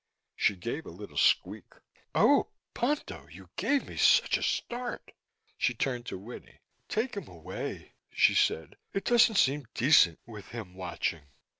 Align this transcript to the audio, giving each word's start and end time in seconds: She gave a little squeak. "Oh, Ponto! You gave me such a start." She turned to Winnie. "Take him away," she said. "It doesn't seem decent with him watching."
She 0.35 0.55
gave 0.55 0.87
a 0.87 0.89
little 0.89 1.15
squeak. 1.15 1.73
"Oh, 2.15 2.47
Ponto! 2.73 3.27
You 3.27 3.49
gave 3.55 3.87
me 3.87 3.97
such 3.97 4.35
a 4.35 4.41
start." 4.41 5.11
She 5.59 5.75
turned 5.75 6.07
to 6.07 6.17
Winnie. 6.17 6.57
"Take 6.89 7.15
him 7.15 7.27
away," 7.27 7.93
she 8.11 8.33
said. 8.33 8.77
"It 8.95 9.05
doesn't 9.05 9.35
seem 9.35 9.67
decent 9.75 10.17
with 10.25 10.47
him 10.47 10.73
watching." 10.73 11.27